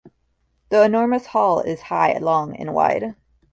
[0.69, 3.13] The enormous hall is high, long and wide.